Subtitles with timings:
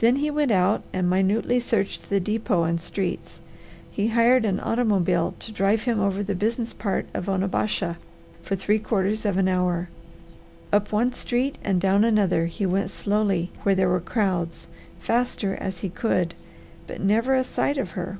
[0.00, 3.38] Then he went out and minutely searched the depot and streets.
[3.88, 7.96] He hired an automobile to drive him over the business part of Onabasha
[8.42, 9.90] for three quarters of an hour.
[10.72, 14.66] Up one street and down another he went slowly where there were crowds,
[14.98, 16.34] faster as he could,
[16.88, 18.18] but never a sight of her.